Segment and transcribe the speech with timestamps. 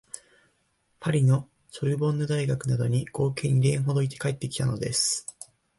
[0.99, 5.27] パリのソルボンヌ大学などに合計二年ほどいて帰ってきたのです